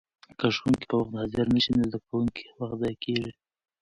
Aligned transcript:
که 0.39 0.47
ښوونکي 0.55 0.85
په 0.89 0.95
وخت 0.99 1.13
حاضر 1.19 1.45
نه 1.55 1.59
شي 1.63 1.71
نو 1.77 1.83
د 1.85 1.87
زده 1.89 1.99
کوونکو 2.07 2.41
وخت 2.59 2.75
ضایع 2.81 2.97
کېږي. 3.03 3.31